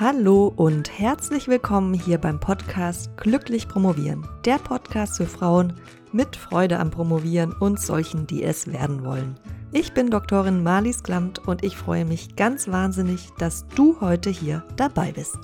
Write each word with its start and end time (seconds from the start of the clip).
Hallo 0.00 0.52
und 0.54 0.96
herzlich 0.96 1.48
willkommen 1.48 1.92
hier 1.92 2.18
beim 2.18 2.38
Podcast 2.38 3.16
Glücklich 3.16 3.66
Promovieren. 3.66 4.24
Der 4.44 4.58
Podcast 4.58 5.16
für 5.16 5.26
Frauen 5.26 5.72
mit 6.12 6.36
Freude 6.36 6.78
am 6.78 6.92
Promovieren 6.92 7.52
und 7.52 7.80
solchen, 7.80 8.24
die 8.24 8.44
es 8.44 8.72
werden 8.72 9.04
wollen. 9.04 9.40
Ich 9.72 9.94
bin 9.94 10.08
Doktorin 10.08 10.62
Marlies 10.62 11.02
Klamt 11.02 11.40
und 11.48 11.64
ich 11.64 11.76
freue 11.76 12.04
mich 12.04 12.36
ganz 12.36 12.68
wahnsinnig, 12.68 13.30
dass 13.38 13.66
du 13.74 14.00
heute 14.00 14.30
hier 14.30 14.62
dabei 14.76 15.10
bist. 15.10 15.36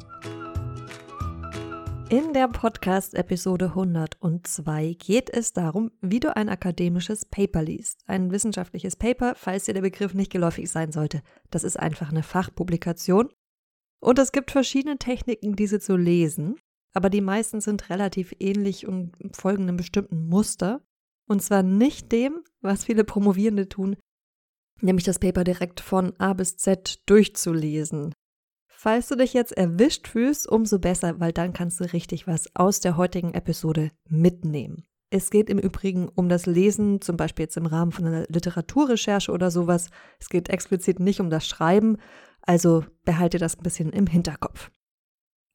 In 2.09 2.33
der 2.33 2.47
Podcast-Episode 2.47 3.71
102 3.71 4.95
geht 5.01 5.31
es 5.31 5.53
darum, 5.53 5.91
wie 6.01 6.21
du 6.21 6.37
ein 6.37 6.49
akademisches 6.49 7.25
Paper 7.25 7.63
liest. 7.63 8.05
Ein 8.07 8.31
wissenschaftliches 8.31 8.95
Paper, 8.95 9.35
falls 9.35 9.65
dir 9.65 9.75
der 9.75 9.81
Begriff 9.81 10.15
nicht 10.15 10.31
geläufig 10.31 10.71
sein 10.71 10.93
sollte. 10.93 11.23
Das 11.51 11.65
ist 11.65 11.77
einfach 11.77 12.13
eine 12.13 12.23
Fachpublikation 12.23 13.31
und 14.05 14.19
es 14.19 14.33
gibt 14.33 14.51
verschiedene 14.51 14.99
Techniken, 14.99 15.57
diese 15.57 15.81
zu 15.81 15.97
lesen, 15.97 16.57
aber 16.93 17.11
die 17.11 17.21
meisten 17.21 17.61
sind 17.61 17.91
relativ 17.91 18.35
ähnlich 18.39 18.87
und 18.87 19.13
folgen 19.33 19.65
einem 19.65 19.77
bestimmten 19.77 20.29
Muster. 20.29 20.83
Und 21.27 21.43
zwar 21.43 21.63
nicht 21.63 22.13
dem, 22.13 22.45
was 22.61 22.85
viele 22.85 23.03
Promovierende 23.05 23.69
tun, 23.69 23.97
nämlich 24.81 25.05
das 25.05 25.19
Paper 25.19 25.43
direkt 25.43 25.81
von 25.81 26.13
A 26.19 26.35
bis 26.35 26.57
Z 26.59 27.01
durchzulesen. 27.07 28.15
Falls 28.69 29.09
du 29.09 29.17
dich 29.17 29.33
jetzt 29.33 29.57
erwischt 29.57 30.07
fühlst, 30.07 30.47
umso 30.47 30.79
besser, 30.79 31.19
weil 31.19 31.33
dann 31.33 31.55
kannst 31.55 31.81
du 31.81 31.91
richtig 31.93 32.27
was 32.27 32.55
aus 32.55 32.81
der 32.81 32.99
heutigen 32.99 33.33
Episode 33.33 33.91
mitnehmen. 34.07 34.85
Es 35.09 35.31
geht 35.31 35.49
im 35.49 35.59
Übrigen 35.59 36.09
um 36.09 36.29
das 36.29 36.45
Lesen, 36.45 37.01
zum 37.01 37.17
Beispiel 37.17 37.45
jetzt 37.45 37.57
im 37.57 37.67
Rahmen 37.67 37.93
von 37.93 38.05
einer 38.05 38.27
Literaturrecherche 38.29 39.33
oder 39.33 39.51
sowas. 39.51 39.89
Es 40.19 40.29
geht 40.29 40.51
explizit 40.51 41.01
nicht 41.01 41.21
um 41.21 41.31
das 41.31 41.47
Schreiben, 41.47 41.99
also 42.47 42.85
behalte 43.05 43.39
das 43.39 43.57
ein 43.57 43.63
bisschen 43.63 43.91
im 43.91 44.07
Hinterkopf. 44.07 44.71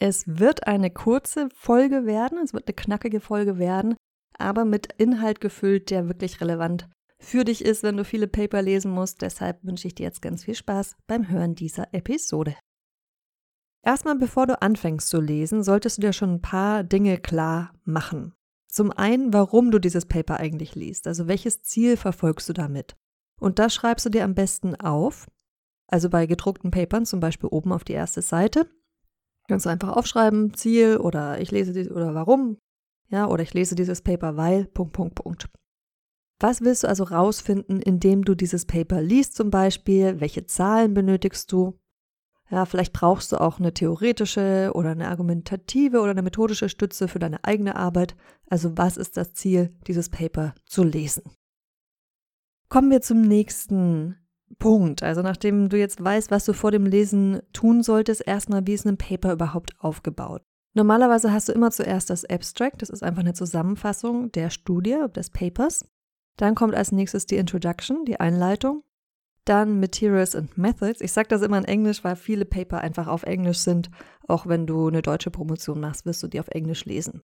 Es 0.00 0.24
wird 0.26 0.66
eine 0.66 0.90
kurze 0.90 1.48
Folge 1.54 2.06
werden, 2.06 2.38
es 2.38 2.52
wird 2.54 2.68
eine 2.68 2.74
knackige 2.74 3.20
Folge 3.20 3.58
werden, 3.58 3.96
aber 4.38 4.64
mit 4.64 4.92
Inhalt 4.96 5.40
gefüllt, 5.40 5.90
der 5.90 6.06
wirklich 6.06 6.40
relevant 6.40 6.88
für 7.18 7.44
dich 7.44 7.64
ist, 7.64 7.82
wenn 7.82 7.96
du 7.96 8.04
viele 8.04 8.28
Paper 8.28 8.62
lesen 8.62 8.92
musst. 8.92 9.22
Deshalb 9.22 9.64
wünsche 9.64 9.88
ich 9.88 9.96
dir 9.96 10.04
jetzt 10.04 10.22
ganz 10.22 10.44
viel 10.44 10.54
Spaß 10.54 10.96
beim 11.08 11.28
Hören 11.28 11.56
dieser 11.56 11.92
Episode. 11.92 12.54
Erstmal, 13.84 14.16
bevor 14.16 14.46
du 14.46 14.60
anfängst 14.60 15.08
zu 15.08 15.20
lesen, 15.20 15.64
solltest 15.64 15.98
du 15.98 16.02
dir 16.02 16.12
schon 16.12 16.34
ein 16.34 16.42
paar 16.42 16.84
Dinge 16.84 17.18
klar 17.18 17.74
machen. 17.84 18.34
Zum 18.70 18.92
einen, 18.92 19.32
warum 19.32 19.72
du 19.72 19.80
dieses 19.80 20.06
Paper 20.06 20.36
eigentlich 20.36 20.76
liest, 20.76 21.08
also 21.08 21.26
welches 21.26 21.62
Ziel 21.62 21.96
verfolgst 21.96 22.48
du 22.48 22.52
damit. 22.52 22.96
Und 23.40 23.58
das 23.58 23.74
schreibst 23.74 24.06
du 24.06 24.10
dir 24.10 24.24
am 24.24 24.34
besten 24.34 24.76
auf, 24.76 25.26
also 25.88 26.10
bei 26.10 26.26
gedruckten 26.26 26.70
Papern 26.70 27.06
zum 27.06 27.18
Beispiel 27.18 27.48
oben 27.48 27.72
auf 27.72 27.82
die 27.82 27.94
erste 27.94 28.22
Seite 28.22 28.70
Du 29.48 29.54
einfach 29.68 29.96
aufschreiben, 29.96 30.52
Ziel 30.54 30.98
oder 30.98 31.40
ich 31.40 31.50
lese 31.50 31.72
dies 31.72 31.90
oder 31.90 32.14
warum, 32.14 32.58
ja, 33.08 33.26
oder 33.26 33.42
ich 33.42 33.54
lese 33.54 33.74
dieses 33.74 34.02
Paper, 34.02 34.36
weil, 34.36 34.66
Punkt, 34.66 34.92
Punkt, 34.92 35.14
Punkt. 35.14 35.48
Was 36.40 36.60
willst 36.60 36.84
du 36.84 36.88
also 36.88 37.04
rausfinden, 37.04 37.80
indem 37.80 38.24
du 38.24 38.34
dieses 38.34 38.66
Paper 38.66 39.00
liest 39.00 39.34
zum 39.34 39.50
Beispiel? 39.50 40.20
Welche 40.20 40.44
Zahlen 40.46 40.94
benötigst 40.94 41.50
du? 41.50 41.78
Ja, 42.50 42.64
vielleicht 42.64 42.92
brauchst 42.92 43.32
du 43.32 43.40
auch 43.40 43.58
eine 43.58 43.74
theoretische 43.74 44.70
oder 44.74 44.90
eine 44.90 45.08
argumentative 45.08 46.00
oder 46.00 46.12
eine 46.12 46.22
methodische 46.22 46.68
Stütze 46.68 47.08
für 47.08 47.18
deine 47.18 47.42
eigene 47.44 47.76
Arbeit. 47.76 48.16
Also 48.48 48.76
was 48.76 48.96
ist 48.96 49.16
das 49.16 49.34
Ziel, 49.34 49.74
dieses 49.86 50.08
Paper 50.08 50.54
zu 50.64 50.84
lesen? 50.84 51.24
Kommen 52.68 52.90
wir 52.90 53.00
zum 53.00 53.22
nächsten 53.22 54.16
Punkt. 54.58 55.02
Also 55.02 55.22
nachdem 55.22 55.68
du 55.68 55.78
jetzt 55.78 56.02
weißt, 56.02 56.30
was 56.30 56.44
du 56.44 56.52
vor 56.52 56.70
dem 56.70 56.86
Lesen 56.86 57.40
tun 57.52 57.82
solltest, 57.82 58.26
erstmal, 58.26 58.66
wie 58.66 58.74
ist 58.74 58.86
ein 58.86 58.98
Paper 58.98 59.32
überhaupt 59.32 59.74
aufgebaut? 59.78 60.42
Normalerweise 60.74 61.32
hast 61.32 61.48
du 61.48 61.52
immer 61.52 61.70
zuerst 61.70 62.10
das 62.10 62.24
Abstract, 62.24 62.82
das 62.82 62.90
ist 62.90 63.02
einfach 63.02 63.20
eine 63.20 63.34
Zusammenfassung 63.34 64.30
der 64.32 64.50
Studie, 64.50 65.04
des 65.14 65.30
Papers. 65.30 65.84
Dann 66.36 66.54
kommt 66.54 66.74
als 66.74 66.92
nächstes 66.92 67.26
die 67.26 67.36
Introduction, 67.36 68.04
die 68.04 68.20
Einleitung. 68.20 68.84
Dann 69.44 69.80
Materials 69.80 70.36
and 70.36 70.56
Methods. 70.58 71.00
Ich 71.00 71.12
sage 71.12 71.28
das 71.28 71.42
immer 71.42 71.58
in 71.58 71.64
Englisch, 71.64 72.04
weil 72.04 72.16
viele 72.16 72.44
Paper 72.44 72.78
einfach 72.78 73.06
auf 73.08 73.22
Englisch 73.22 73.58
sind. 73.58 73.90
Auch 74.28 74.46
wenn 74.46 74.66
du 74.66 74.88
eine 74.88 75.02
deutsche 75.02 75.30
Promotion 75.30 75.80
machst, 75.80 76.04
wirst 76.06 76.22
du 76.22 76.28
die 76.28 76.38
auf 76.38 76.48
Englisch 76.48 76.84
lesen. 76.84 77.22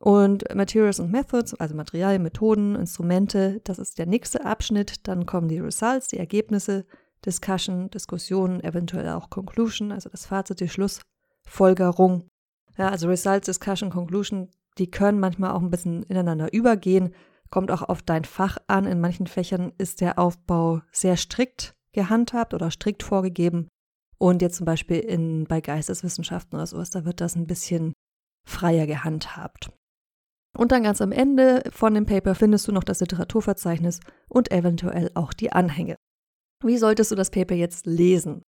Und 0.00 0.44
Materials 0.54 1.00
and 1.00 1.10
Methods, 1.10 1.54
also 1.54 1.74
Materialien, 1.74 2.22
Methoden, 2.22 2.76
Instrumente, 2.76 3.60
das 3.64 3.78
ist 3.78 3.98
der 3.98 4.06
nächste 4.06 4.44
Abschnitt. 4.44 5.08
Dann 5.08 5.26
kommen 5.26 5.48
die 5.48 5.58
Results, 5.58 6.08
die 6.08 6.18
Ergebnisse, 6.18 6.86
Discussion, 7.26 7.90
Diskussion, 7.90 8.62
eventuell 8.62 9.08
auch 9.10 9.28
Conclusion, 9.28 9.90
also 9.90 10.08
das 10.08 10.26
Fazit, 10.26 10.60
die 10.60 10.68
Schlussfolgerung. 10.68 12.28
Ja, 12.76 12.90
also 12.90 13.08
Results, 13.08 13.46
Discussion, 13.46 13.90
Conclusion, 13.90 14.50
die 14.78 14.88
können 14.88 15.18
manchmal 15.18 15.50
auch 15.50 15.62
ein 15.62 15.70
bisschen 15.70 16.04
ineinander 16.04 16.52
übergehen. 16.52 17.12
Kommt 17.50 17.72
auch 17.72 17.82
auf 17.82 18.02
dein 18.02 18.24
Fach 18.24 18.58
an. 18.68 18.84
In 18.84 19.00
manchen 19.00 19.26
Fächern 19.26 19.72
ist 19.78 20.00
der 20.00 20.18
Aufbau 20.18 20.82
sehr 20.92 21.16
strikt 21.16 21.74
gehandhabt 21.92 22.54
oder 22.54 22.70
strikt 22.70 23.02
vorgegeben. 23.02 23.66
Und 24.18 24.42
jetzt 24.42 24.56
zum 24.56 24.66
Beispiel 24.66 24.98
in, 24.98 25.44
bei 25.44 25.60
Geisteswissenschaften 25.60 26.56
oder 26.56 26.66
sowas, 26.66 26.90
da 26.90 27.04
wird 27.04 27.20
das 27.20 27.34
ein 27.34 27.46
bisschen 27.46 27.94
freier 28.44 28.86
gehandhabt. 28.86 29.70
Und 30.56 30.72
dann 30.72 30.82
ganz 30.82 31.00
am 31.00 31.12
Ende 31.12 31.62
von 31.70 31.94
dem 31.94 32.06
Paper 32.06 32.34
findest 32.34 32.66
du 32.68 32.72
noch 32.72 32.84
das 32.84 33.00
Literaturverzeichnis 33.00 34.00
und 34.28 34.50
eventuell 34.50 35.10
auch 35.14 35.32
die 35.32 35.52
Anhänge. 35.52 35.96
Wie 36.64 36.78
solltest 36.78 37.10
du 37.10 37.14
das 37.14 37.30
Paper 37.30 37.54
jetzt 37.54 37.86
lesen? 37.86 38.42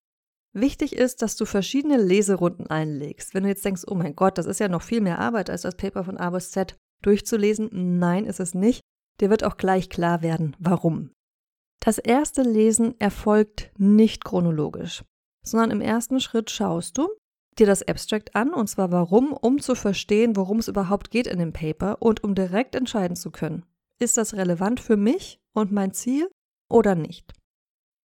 Wichtig 0.54 0.96
ist, 0.96 1.22
dass 1.22 1.36
du 1.36 1.46
verschiedene 1.46 1.98
Leserunden 1.98 2.68
einlegst. 2.68 3.34
Wenn 3.34 3.44
du 3.44 3.50
jetzt 3.50 3.64
denkst, 3.64 3.84
oh 3.88 3.94
mein 3.94 4.16
Gott, 4.16 4.38
das 4.38 4.48
ist 4.48 4.60
ja 4.60 4.68
noch 4.68 4.82
viel 4.82 5.02
mehr 5.02 5.20
Arbeit, 5.20 5.50
als 5.50 5.62
das 5.62 5.76
Paper 5.76 6.04
von 6.04 6.18
A 6.18 6.32
bis 6.32 6.52
Z 6.52 6.76
durchzulesen. 7.04 7.70
Nein, 8.00 8.26
ist 8.26 8.40
es 8.40 8.56
nicht. 8.56 8.82
Dir 9.22 9.30
wird 9.30 9.44
auch 9.44 9.58
gleich 9.58 9.90
klar 9.90 10.22
werden, 10.22 10.56
warum. 10.60 11.12
Das 11.82 11.98
erste 11.98 12.42
Lesen 12.42 13.00
erfolgt 13.00 13.72
nicht 13.78 14.26
chronologisch, 14.26 15.04
sondern 15.46 15.72
im 15.72 15.82
ersten 15.82 16.20
Schritt 16.20 16.50
schaust 16.50 16.98
du, 16.98 17.10
dir 17.60 17.68
das 17.68 17.88
Abstract 17.88 18.36
an, 18.36 18.54
und 18.54 18.68
zwar 18.68 18.92
warum, 18.92 19.34
um 19.34 19.60
zu 19.60 19.76
verstehen, 19.76 20.36
worum 20.36 20.60
es 20.60 20.68
überhaupt 20.68 21.12
geht 21.12 21.28
in 21.28 21.40
dem 21.40 21.54
Paper 21.54 22.02
und 22.02 22.24
um 22.24 22.36
direkt 22.36 22.76
entscheiden 22.76 23.16
zu 23.16 23.32
können, 23.32 23.66
ist 24.00 24.18
das 24.18 24.34
relevant 24.34 24.80
für 24.80 24.98
mich 24.98 25.40
und 25.54 25.72
mein 25.72 25.94
Ziel 25.94 26.30
oder 26.70 26.96
nicht. 26.96 27.34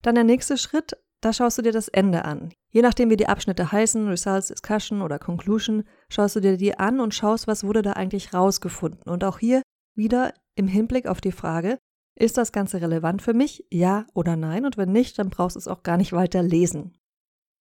Dann 0.03 0.17
der 0.17 0.25
nächste 0.25 0.59
Schritt, 0.59 0.97
da 1.21 1.33
schaust 1.33 1.57
du 1.59 1.63
dir 1.63 1.73
das 1.73 1.89
Ende 1.89 2.25
an. 2.25 2.53
Je 2.71 2.83
nachdem, 2.83 3.09
wie 3.09 3.17
die 3.17 3.29
Abschnitte 3.29 3.73
heißen, 3.73 4.09
Results, 4.09 4.49
Discussion 4.49 5.01
oder 5.01 5.19
Conclusion, 5.19 5.85
schaust 6.09 6.37
du 6.37 6.41
dir 6.41 6.57
die 6.57 6.79
an 6.79 7.01
und 7.01 7.15
schaust, 7.15 7.47
was 7.47 7.65
wurde 7.65 7.83
da 7.83 7.93
eigentlich 7.93 8.35
rausgefunden. 8.35 9.11
Und 9.11 9.25
auch 9.25 9.39
hier 9.39 9.63
wieder 9.95 10.35
im 10.57 10.69
Hinblick 10.69 11.07
auf 11.07 11.21
die 11.21 11.33
Frage, 11.33 11.79
ist 12.17 12.37
das 12.37 12.53
Ganze 12.53 12.81
relevant 12.81 13.23
für 13.23 13.35
mich? 13.35 13.67
Ja 13.71 14.07
oder 14.13 14.37
nein? 14.37 14.67
Und 14.67 14.77
wenn 14.77 14.93
nicht, 14.93 15.19
dann 15.19 15.31
brauchst 15.31 15.57
du 15.57 15.59
es 15.59 15.69
auch 15.69 15.83
gar 15.83 15.97
nicht 15.97 16.13
weiter 16.13 16.43
lesen. 16.43 16.97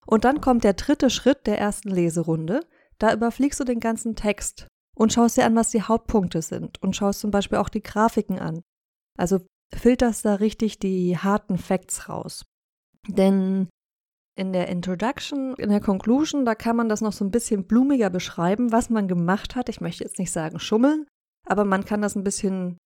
Und 0.06 0.26
dann 0.26 0.42
kommt 0.42 0.64
der 0.64 0.74
dritte 0.74 1.10
Schritt 1.10 1.48
der 1.48 1.60
ersten 1.60 1.90
Leserunde. 1.90 2.62
Da 3.00 3.14
überfliegst 3.14 3.60
du 3.60 3.64
den 3.64 3.80
ganzen 3.80 4.16
Text 4.16 4.68
und 4.96 5.14
schaust 5.14 5.38
dir 5.38 5.46
an, 5.46 5.56
was 5.56 5.72
die 5.72 5.82
Hauptpunkte 5.82 6.42
sind 6.42 6.82
und 6.82 6.96
schaust 6.96 7.20
zum 7.20 7.32
Beispiel 7.32 7.58
auch 7.58 7.70
die 7.70 7.82
Grafiken 7.84 8.40
an. 8.40 8.62
Also 9.18 9.40
filterst 9.74 10.26
da 10.26 10.36
richtig 10.36 10.80
die 10.80 11.18
harten 11.18 11.58
Facts 11.58 12.10
raus. 12.10 12.46
Denn 13.08 13.70
in 14.36 14.54
der 14.54 14.68
Introduction, 14.68 15.54
in 15.56 15.70
der 15.70 15.82
Conclusion, 15.82 16.46
da 16.46 16.56
kann 16.56 16.76
man 16.76 16.90
das 16.90 17.02
noch 17.02 17.14
so 17.14 17.24
ein 17.24 17.32
bisschen 17.32 17.66
blumiger 17.68 18.10
beschreiben, 18.10 18.72
was 18.72 18.90
man 18.90 19.08
gemacht 19.08 19.56
hat. 19.56 19.70
Ich 19.70 19.82
möchte 19.82 20.04
jetzt 20.04 20.20
nicht 20.20 20.32
sagen 20.32 20.60
schummeln, 20.60 21.06
aber 21.46 21.66
man 21.66 21.86
kann 21.86 22.02
das 22.02 22.16
ein 22.16 22.24
bisschen, 22.24 22.78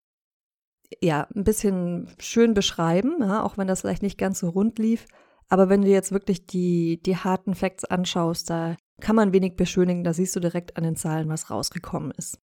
ja, 1.01 1.27
ein 1.35 1.43
bisschen 1.43 2.09
schön 2.19 2.53
beschreiben, 2.53 3.17
ja, 3.21 3.43
auch 3.43 3.57
wenn 3.57 3.67
das 3.67 3.81
vielleicht 3.81 4.01
nicht 4.01 4.17
ganz 4.17 4.39
so 4.39 4.49
rund 4.49 4.77
lief. 4.79 5.05
Aber 5.49 5.69
wenn 5.69 5.81
du 5.81 5.87
jetzt 5.87 6.11
wirklich 6.11 6.45
die, 6.45 7.01
die 7.01 7.15
harten 7.15 7.55
Facts 7.55 7.85
anschaust, 7.85 8.49
da 8.49 8.75
kann 9.01 9.15
man 9.15 9.33
wenig 9.33 9.55
beschönigen, 9.55 10.03
da 10.03 10.13
siehst 10.13 10.35
du 10.35 10.39
direkt 10.39 10.77
an 10.77 10.83
den 10.83 10.95
Zahlen, 10.95 11.29
was 11.29 11.49
rausgekommen 11.49 12.11
ist. 12.11 12.39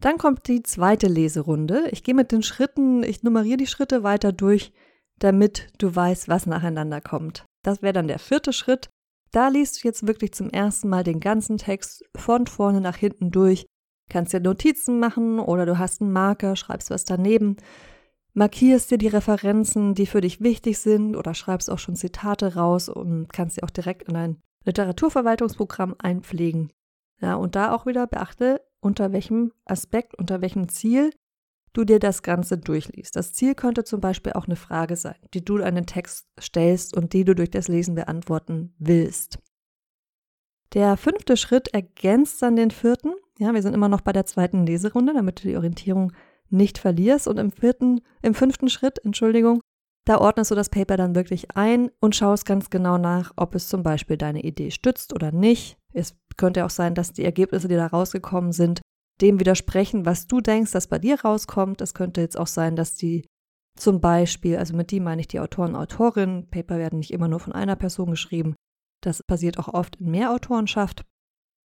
Dann 0.00 0.18
kommt 0.18 0.46
die 0.48 0.62
zweite 0.62 1.08
Leserunde. 1.08 1.88
Ich 1.90 2.04
gehe 2.04 2.14
mit 2.14 2.32
den 2.32 2.42
Schritten, 2.42 3.02
ich 3.02 3.22
nummeriere 3.22 3.56
die 3.56 3.66
Schritte 3.66 4.02
weiter 4.02 4.32
durch, 4.32 4.72
damit 5.18 5.68
du 5.78 5.94
weißt, 5.94 6.28
was 6.28 6.46
nacheinander 6.46 7.00
kommt. 7.00 7.44
Das 7.64 7.82
wäre 7.82 7.92
dann 7.92 8.08
der 8.08 8.20
vierte 8.20 8.52
Schritt. 8.52 8.88
Da 9.32 9.48
liest 9.48 9.82
du 9.82 9.88
jetzt 9.88 10.06
wirklich 10.06 10.32
zum 10.32 10.50
ersten 10.50 10.88
Mal 10.88 11.04
den 11.04 11.20
ganzen 11.20 11.58
Text 11.58 12.04
von 12.16 12.46
vorne 12.46 12.80
nach 12.80 12.96
hinten 12.96 13.30
durch. 13.30 13.66
Kannst 14.08 14.32
dir 14.32 14.40
Notizen 14.40 15.00
machen 15.00 15.38
oder 15.38 15.66
du 15.66 15.78
hast 15.78 16.00
einen 16.00 16.12
Marker, 16.12 16.56
schreibst 16.56 16.90
was 16.90 17.04
daneben, 17.04 17.56
markierst 18.34 18.90
dir 18.90 18.98
die 18.98 19.08
Referenzen, 19.08 19.94
die 19.94 20.06
für 20.06 20.20
dich 20.20 20.40
wichtig 20.40 20.78
sind 20.78 21.16
oder 21.16 21.34
schreibst 21.34 21.70
auch 21.70 21.78
schon 21.78 21.96
Zitate 21.96 22.54
raus 22.54 22.88
und 22.88 23.32
kannst 23.32 23.56
sie 23.56 23.62
auch 23.62 23.70
direkt 23.70 24.08
in 24.08 24.16
ein 24.16 24.42
Literaturverwaltungsprogramm 24.64 25.96
einpflegen. 25.98 26.72
Ja, 27.20 27.34
und 27.34 27.56
da 27.56 27.72
auch 27.72 27.86
wieder 27.86 28.06
beachte, 28.06 28.60
unter 28.80 29.12
welchem 29.12 29.52
Aspekt, 29.64 30.14
unter 30.16 30.40
welchem 30.40 30.68
Ziel 30.68 31.10
du 31.72 31.84
dir 31.84 31.98
das 31.98 32.22
Ganze 32.22 32.58
durchliest. 32.58 33.16
Das 33.16 33.32
Ziel 33.32 33.54
könnte 33.54 33.84
zum 33.84 34.00
Beispiel 34.00 34.32
auch 34.32 34.46
eine 34.46 34.56
Frage 34.56 34.96
sein, 34.96 35.16
die 35.34 35.44
du 35.44 35.62
an 35.62 35.74
den 35.74 35.86
Text 35.86 36.28
stellst 36.40 36.96
und 36.96 37.12
die 37.12 37.24
du 37.24 37.34
durch 37.34 37.50
das 37.50 37.68
Lesen 37.68 37.94
beantworten 37.94 38.74
willst. 38.78 39.38
Der 40.74 40.96
fünfte 40.96 41.36
Schritt 41.36 41.68
ergänzt 41.68 42.42
dann 42.42 42.56
den 42.56 42.70
vierten. 42.70 43.14
Ja, 43.38 43.54
wir 43.54 43.62
sind 43.62 43.74
immer 43.74 43.88
noch 43.88 44.02
bei 44.02 44.12
der 44.12 44.26
zweiten 44.26 44.66
Leserunde, 44.66 45.14
damit 45.14 45.42
du 45.42 45.48
die 45.48 45.56
Orientierung 45.56 46.12
nicht 46.50 46.78
verlierst. 46.78 47.28
Und 47.28 47.38
im 47.38 47.50
vierten, 47.50 48.00
im 48.22 48.34
fünften 48.34 48.68
Schritt, 48.68 49.04
Entschuldigung, 49.04 49.60
da 50.04 50.18
ordnest 50.18 50.50
du 50.50 50.54
das 50.54 50.70
Paper 50.70 50.96
dann 50.96 51.14
wirklich 51.14 51.54
ein 51.54 51.90
und 52.00 52.16
schaust 52.16 52.46
ganz 52.46 52.70
genau 52.70 52.96
nach, 52.96 53.32
ob 53.36 53.54
es 53.54 53.68
zum 53.68 53.82
Beispiel 53.82 54.16
deine 54.16 54.42
Idee 54.42 54.70
stützt 54.70 55.12
oder 55.12 55.32
nicht. 55.32 55.76
Es 55.92 56.16
könnte 56.36 56.64
auch 56.64 56.70
sein, 56.70 56.94
dass 56.94 57.12
die 57.12 57.24
Ergebnisse, 57.24 57.68
die 57.68 57.74
da 57.74 57.86
rausgekommen 57.86 58.52
sind, 58.52 58.80
dem 59.20 59.40
widersprechen, 59.40 60.06
was 60.06 60.26
du 60.26 60.40
denkst, 60.40 60.72
dass 60.72 60.86
bei 60.86 60.98
dir 60.98 61.20
rauskommt. 61.20 61.80
Es 61.80 61.92
könnte 61.92 62.20
jetzt 62.20 62.38
auch 62.38 62.46
sein, 62.46 62.76
dass 62.76 62.94
die 62.94 63.26
zum 63.78 64.00
Beispiel, 64.00 64.56
also 64.56 64.74
mit 64.74 64.90
die 64.90 65.00
meine 65.00 65.20
ich 65.20 65.28
die 65.28 65.40
Autoren, 65.40 65.76
Autorinnen, 65.76 66.48
Paper 66.50 66.78
werden 66.78 66.98
nicht 66.98 67.12
immer 67.12 67.28
nur 67.28 67.40
von 67.40 67.52
einer 67.52 67.76
Person 67.76 68.10
geschrieben. 68.10 68.54
Das 69.02 69.22
passiert 69.22 69.58
auch 69.58 69.68
oft 69.68 69.96
in 69.96 70.10
Mehrautorenschaft, 70.10 71.04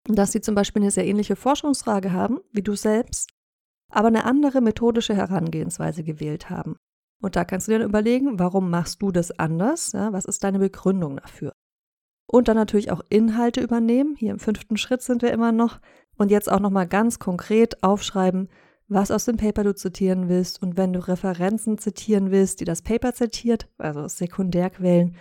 dass 0.08 0.32
sie 0.32 0.40
zum 0.40 0.55
Beispiel 0.55 0.82
eine 0.82 0.90
sehr 0.90 1.06
ähnliche 1.06 1.37
Forschungsfrage 1.37 2.12
haben 2.12 2.40
wie 2.52 2.62
du 2.62 2.75
selbst, 2.75 3.31
aber 3.93 4.09
eine 4.09 4.25
andere 4.25 4.61
methodische 4.61 5.15
Herangehensweise 5.15 6.03
gewählt 6.03 6.50
haben. 6.50 6.77
Und 7.21 7.37
da 7.37 7.44
kannst 7.44 7.69
du 7.69 7.73
dir 7.73 7.79
dann 7.79 7.89
überlegen, 7.89 8.39
warum 8.39 8.69
machst 8.69 9.00
du 9.00 9.12
das 9.12 9.39
anders? 9.39 9.93
Ja, 9.93 10.12
was 10.12 10.25
ist 10.25 10.43
deine 10.43 10.59
Begründung 10.59 11.17
dafür? 11.17 11.53
Und 12.27 12.49
dann 12.49 12.56
natürlich 12.56 12.91
auch 12.91 13.03
Inhalte 13.11 13.61
übernehmen. 13.61 14.17
Hier 14.17 14.33
im 14.33 14.39
fünften 14.39 14.77
Schritt 14.77 15.03
sind 15.03 15.23
wir 15.23 15.33
immer 15.33 15.53
noch. 15.53 15.81
Und 16.17 16.31
jetzt 16.31 16.50
auch 16.50 16.61
nochmal 16.61 16.89
ganz 16.89 17.19
konkret 17.19 17.83
aufschreiben, 17.83 18.49
was 18.89 19.11
aus 19.11 19.25
dem 19.25 19.37
Paper 19.37 19.65
du 19.65 19.75
zitieren 19.75 20.29
willst. 20.29 20.62
Und 20.62 20.77
wenn 20.77 20.93
du 20.93 21.06
Referenzen 21.06 21.79
zitieren 21.79 22.31
willst, 22.31 22.61
die 22.61 22.65
das 22.65 22.83
Paper 22.83 23.15
zitiert, 23.15 23.69
also 23.79 24.09
Sekundärquellen, 24.09 25.17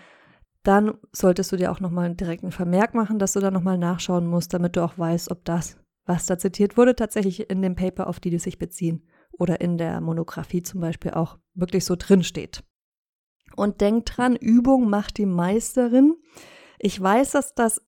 dann 0.63 0.93
solltest 1.11 1.51
du 1.51 1.57
dir 1.57 1.71
auch 1.71 1.79
nochmal 1.79 2.13
direkt 2.15 2.43
einen 2.43 2.51
Vermerk 2.51 2.93
machen, 2.93 3.19
dass 3.19 3.33
du 3.33 3.39
da 3.39 3.51
nochmal 3.51 3.77
nachschauen 3.77 4.27
musst, 4.27 4.53
damit 4.53 4.75
du 4.75 4.83
auch 4.83 4.97
weißt, 4.97 5.31
ob 5.31 5.43
das, 5.45 5.77
was 6.11 6.25
da 6.25 6.37
zitiert 6.37 6.77
wurde, 6.77 6.95
tatsächlich 6.95 7.49
in 7.49 7.61
dem 7.61 7.75
Paper, 7.75 8.07
auf 8.07 8.19
die 8.19 8.29
die 8.29 8.39
sich 8.39 8.59
beziehen 8.59 9.07
oder 9.31 9.61
in 9.61 9.77
der 9.77 10.01
Monographie 10.01 10.61
zum 10.61 10.81
Beispiel 10.81 11.11
auch 11.11 11.37
wirklich 11.53 11.85
so 11.85 11.95
drin 11.97 12.23
steht. 12.23 12.63
Und 13.55 13.79
denk 13.79 14.05
dran, 14.05 14.35
Übung 14.35 14.89
macht 14.89 15.17
die 15.17 15.25
Meisterin. 15.25 16.15
Ich 16.79 17.01
weiß, 17.01 17.31
dass 17.31 17.53
das 17.53 17.81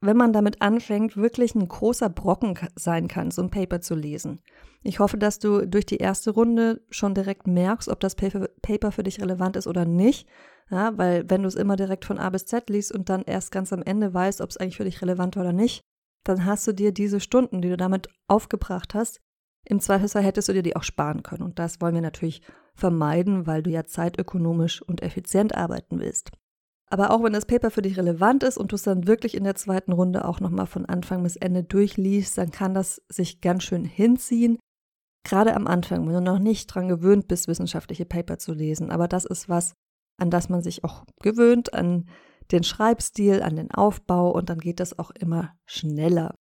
wenn 0.00 0.16
man 0.16 0.32
damit 0.32 0.60
anfängt, 0.60 1.16
wirklich 1.16 1.54
ein 1.54 1.66
großer 1.66 2.08
Brocken 2.08 2.58
sein 2.76 3.08
kann, 3.08 3.30
so 3.30 3.42
ein 3.42 3.50
Paper 3.50 3.80
zu 3.80 3.94
lesen. 3.94 4.40
Ich 4.82 4.98
hoffe, 4.98 5.16
dass 5.16 5.38
du 5.38 5.66
durch 5.66 5.86
die 5.86 5.96
erste 5.96 6.30
Runde 6.30 6.82
schon 6.90 7.14
direkt 7.14 7.46
merkst, 7.46 7.88
ob 7.88 8.00
das 8.00 8.14
Paper, 8.14 8.92
für 8.92 9.02
dich 9.02 9.20
relevant 9.20 9.56
ist 9.56 9.66
oder 9.66 9.84
nicht. 9.84 10.28
Ja, 10.70 10.96
weil 10.98 11.28
wenn 11.30 11.42
du 11.42 11.48
es 11.48 11.54
immer 11.54 11.76
direkt 11.76 12.04
von 12.04 12.18
A 12.18 12.28
bis 12.30 12.44
Z 12.44 12.68
liest 12.70 12.92
und 12.92 13.08
dann 13.08 13.22
erst 13.22 13.52
ganz 13.52 13.72
am 13.72 13.82
Ende 13.82 14.12
weißt, 14.12 14.40
ob 14.40 14.50
es 14.50 14.56
eigentlich 14.56 14.76
für 14.76 14.84
dich 14.84 15.00
relevant 15.00 15.36
war 15.36 15.44
oder 15.44 15.52
nicht, 15.52 15.80
dann 16.28 16.44
hast 16.44 16.66
du 16.66 16.72
dir 16.72 16.92
diese 16.92 17.20
Stunden, 17.20 17.62
die 17.62 17.68
du 17.68 17.76
damit 17.76 18.08
aufgebracht 18.28 18.94
hast, 18.94 19.20
im 19.68 19.80
Zweifelsfall 19.80 20.22
hättest 20.22 20.48
du 20.48 20.52
dir 20.52 20.62
die 20.62 20.76
auch 20.76 20.84
sparen 20.84 21.22
können. 21.22 21.42
Und 21.42 21.58
das 21.58 21.80
wollen 21.80 21.94
wir 21.94 22.02
natürlich 22.02 22.40
vermeiden, 22.74 23.46
weil 23.46 23.62
du 23.62 23.70
ja 23.70 23.84
zeitökonomisch 23.84 24.80
und 24.80 25.02
effizient 25.02 25.54
arbeiten 25.56 25.98
willst. 25.98 26.30
Aber 26.88 27.10
auch 27.10 27.22
wenn 27.24 27.32
das 27.32 27.46
Paper 27.46 27.72
für 27.72 27.82
dich 27.82 27.96
relevant 27.96 28.44
ist 28.44 28.58
und 28.58 28.70
du 28.70 28.76
es 28.76 28.84
dann 28.84 29.08
wirklich 29.08 29.34
in 29.34 29.42
der 29.42 29.56
zweiten 29.56 29.90
Runde 29.92 30.24
auch 30.24 30.38
nochmal 30.38 30.66
von 30.66 30.86
Anfang 30.86 31.24
bis 31.24 31.34
Ende 31.34 31.64
durchliest, 31.64 32.38
dann 32.38 32.52
kann 32.52 32.74
das 32.74 33.02
sich 33.08 33.40
ganz 33.40 33.64
schön 33.64 33.84
hinziehen. 33.84 34.58
Gerade 35.24 35.56
am 35.56 35.66
Anfang, 35.66 36.06
wenn 36.06 36.14
du 36.14 36.20
noch 36.20 36.38
nicht 36.38 36.68
dran 36.68 36.86
gewöhnt 36.86 37.26
bist, 37.26 37.48
wissenschaftliche 37.48 38.04
Paper 38.04 38.38
zu 38.38 38.52
lesen. 38.52 38.92
Aber 38.92 39.08
das 39.08 39.24
ist 39.24 39.48
was, 39.48 39.72
an 40.18 40.30
das 40.30 40.48
man 40.48 40.62
sich 40.62 40.84
auch 40.84 41.04
gewöhnt, 41.20 41.74
an 41.74 42.08
den 42.52 42.62
Schreibstil, 42.62 43.42
an 43.42 43.56
den 43.56 43.70
Aufbau 43.70 44.30
und 44.30 44.50
dann 44.50 44.58
geht 44.58 44.80
das 44.80 44.98
auch 44.98 45.10
immer 45.10 45.54
schneller. 45.64 46.34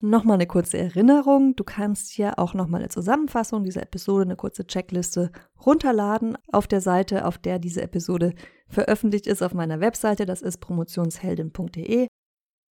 Nochmal 0.00 0.34
eine 0.34 0.46
kurze 0.46 0.76
Erinnerung. 0.76 1.56
Du 1.56 1.64
kannst 1.64 2.10
hier 2.10 2.38
auch 2.38 2.52
nochmal 2.52 2.82
eine 2.82 2.90
Zusammenfassung 2.90 3.64
dieser 3.64 3.82
Episode, 3.82 4.24
eine 4.24 4.36
kurze 4.36 4.66
Checkliste 4.66 5.32
runterladen 5.64 6.36
auf 6.52 6.66
der 6.66 6.82
Seite, 6.82 7.24
auf 7.24 7.38
der 7.38 7.58
diese 7.58 7.80
Episode 7.80 8.34
veröffentlicht 8.68 9.26
ist, 9.26 9.42
auf 9.42 9.54
meiner 9.54 9.80
Webseite. 9.80 10.26
Das 10.26 10.42
ist 10.42 10.58
promotionsheldin.de. 10.58 12.06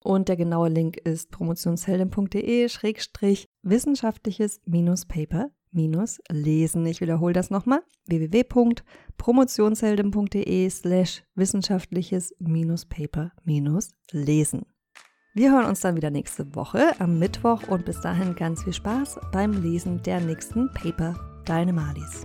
Und 0.04 0.28
der 0.28 0.36
genaue 0.36 0.68
Link 0.68 0.98
ist 0.98 1.30
promotionsheldin.de 1.32 2.68
Paper 5.74 6.22
lesen. 6.30 6.86
Ich 6.86 7.00
wiederhole 7.00 7.32
das 7.32 7.50
nochmal. 7.50 7.80
www.promotionsheldin.de 8.06 10.70
slash 10.70 11.24
wissenschaftliches 11.34 12.32
Paper 12.86 13.32
lesen. 14.12 14.66
Wir 15.34 15.50
hören 15.50 15.66
uns 15.66 15.80
dann 15.80 15.96
wieder 15.96 16.10
nächste 16.10 16.54
Woche 16.54 16.92
am 17.00 17.18
Mittwoch 17.18 17.66
und 17.66 17.84
bis 17.84 18.00
dahin 18.00 18.36
ganz 18.36 18.62
viel 18.62 18.72
Spaß 18.72 19.18
beim 19.32 19.62
Lesen 19.62 20.00
der 20.04 20.20
nächsten 20.20 20.72
Paper. 20.72 21.16
Deine 21.44 21.72
Malis. 21.72 22.24